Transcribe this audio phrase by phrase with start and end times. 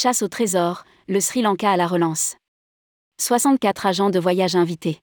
[0.00, 2.36] Chasse au trésor, le Sri Lanka à la relance.
[3.20, 5.00] 64 agents de voyage invités.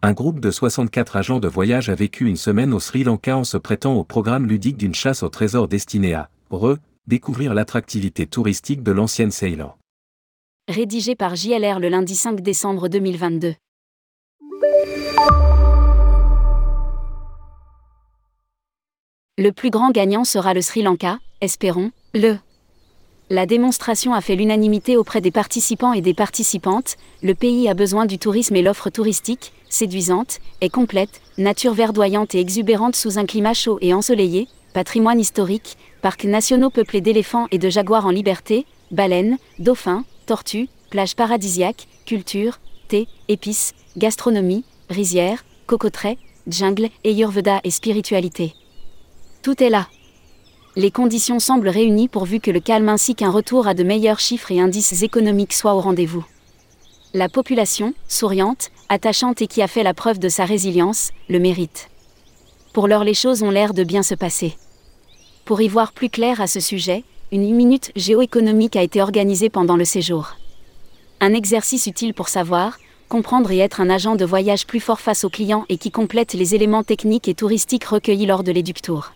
[0.00, 3.44] Un groupe de 64 agents de voyage a vécu une semaine au Sri Lanka en
[3.44, 8.82] se prêtant au programme ludique d'une chasse au trésor destinée à, re, découvrir l'attractivité touristique
[8.82, 9.76] de l'ancienne Ceylan.
[10.68, 13.56] Rédigé par JLR le lundi 5 décembre 2022.
[19.36, 22.38] Le plus grand gagnant sera le Sri Lanka, espérons, le.
[23.30, 28.06] La démonstration a fait l'unanimité auprès des participants et des participantes, le pays a besoin
[28.06, 33.52] du tourisme et l'offre touristique, séduisante, est complète, nature verdoyante et exubérante sous un climat
[33.52, 39.36] chaud et ensoleillé, patrimoine historique, parcs nationaux peuplés d'éléphants et de jaguars en liberté, baleines,
[39.58, 48.54] dauphins, tortues, plages paradisiaques, culture, thé, épices, gastronomie, rizières, cocoteraies, jungle, ayurveda et spiritualité.
[49.42, 49.86] Tout est là.
[50.76, 54.52] Les conditions semblent réunies pourvu que le calme ainsi qu'un retour à de meilleurs chiffres
[54.52, 56.24] et indices économiques soient au rendez-vous.
[57.14, 61.88] La population, souriante, attachante et qui a fait la preuve de sa résilience, le mérite.
[62.72, 64.56] Pour l'heure les choses ont l'air de bien se passer.
[65.44, 69.76] Pour y voir plus clair à ce sujet, une minute géoéconomique a été organisée pendant
[69.76, 70.36] le séjour.
[71.20, 75.24] Un exercice utile pour savoir, comprendre et être un agent de voyage plus fort face
[75.24, 79.12] aux clients et qui complète les éléments techniques et touristiques recueillis lors de l'éductour.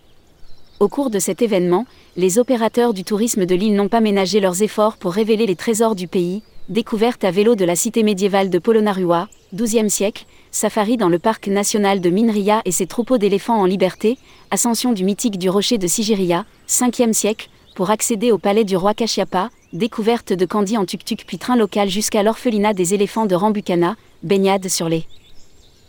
[0.83, 4.65] Au cours de cet événement, les opérateurs du tourisme de l'île n'ont pas ménagé leurs
[4.65, 8.59] efforts pour révéler les trésors du pays, découverte à vélo de la cité médiévale de
[8.59, 13.65] Polonnaruwa, XIIe siècle, safari dans le parc national de Minria et ses troupeaux d'éléphants en
[13.65, 14.19] liberté,
[14.51, 18.93] ascension du mythique du rocher de Sigiria, 5e siècle, pour accéder au palais du roi
[18.93, 23.95] Kashyapa, découverte de Candy en tuk-tuk puis train local jusqu'à l'orphelinat des éléphants de Rambukana,
[24.25, 25.07] baignade sur les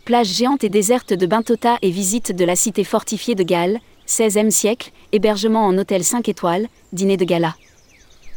[0.04, 4.50] plages géantes et désertes de Bintota et visite de la cité fortifiée de Galles, 16e
[4.50, 7.56] siècle, hébergement en hôtel 5 étoiles, dîner de gala.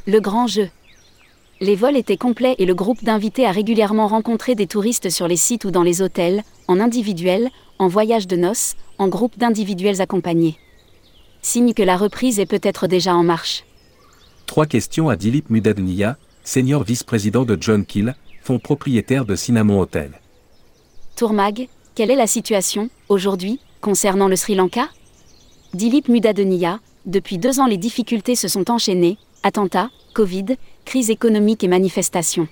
[0.05, 0.69] Le grand jeu.
[1.59, 5.35] Les vols étaient complets et le groupe d'invités a régulièrement rencontré des touristes sur les
[5.35, 10.57] sites ou dans les hôtels, en individuel, en voyage de noces, en groupe d'individuels accompagnés.
[11.41, 13.63] Signe que la reprise est peut-être déjà en marche.
[14.45, 20.21] Trois questions à Dilip Mudadniya, senior vice-président de John Kill, fonds propriétaire de Cinnamon Hotel.
[21.15, 24.89] Tourmag, quelle est la situation, aujourd'hui, concernant le Sri Lanka?
[25.73, 30.55] Dilip Mudadeniya, depuis deux ans les difficultés se sont enchaînées, attentats, Covid,
[30.85, 32.47] crise économique et manifestations.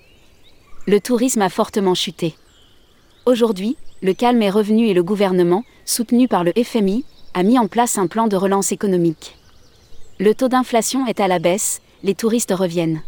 [0.85, 2.35] Le tourisme a fortement chuté.
[3.25, 7.67] Aujourd'hui, le calme est revenu et le gouvernement, soutenu par le FMI, a mis en
[7.67, 9.37] place un plan de relance économique.
[10.19, 13.01] Le taux d'inflation est à la baisse, les touristes reviennent.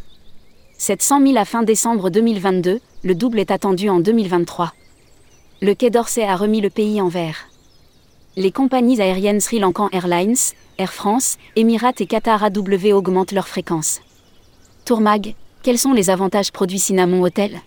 [0.77, 4.73] 700 000 à fin décembre 2022, le double est attendu en 2023.
[5.61, 7.49] Le Quai d'Orsay a remis le pays en vert
[8.37, 10.35] les compagnies aériennes Sri Lankan Airlines,
[10.77, 13.99] Air France, Emirates et Qatar AW augmentent leur fréquence.
[14.85, 15.33] Tourmag,
[15.63, 17.59] quels sont les avantages produits Cinnamon Hotel?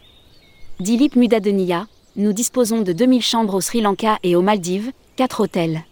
[0.78, 5.82] Dilip Mudadeniya, nous disposons de 2000 chambres au Sri Lanka et aux Maldives, 4 hôtels.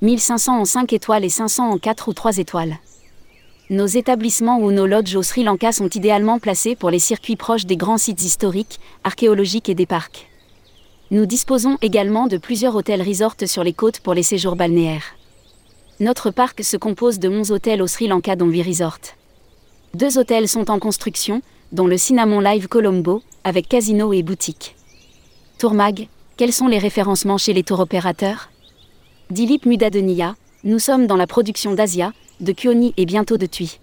[0.00, 2.78] 1500 en 5 étoiles et 500 en 4 ou 3 étoiles.
[3.68, 7.66] Nos établissements ou nos lodges au Sri Lanka sont idéalement placés pour les circuits proches
[7.66, 10.28] des grands sites historiques, archéologiques et des parcs.
[11.10, 15.16] Nous disposons également de plusieurs hôtels resorts sur les côtes pour les séjours balnéaires.
[16.00, 18.98] Notre parc se compose de 11 hôtels au Sri Lanka dont 8 resorts.
[19.94, 21.40] Deux hôtels sont en construction,
[21.72, 24.76] dont le Cinnamon Live Colombo, avec casino et boutique.
[25.58, 28.50] Tourmag, quels sont les référencements chez les tours opérateurs?
[29.30, 33.80] Dilip Mudadeniya, nous sommes dans la production d'Asia, de Kioni et bientôt de Tui.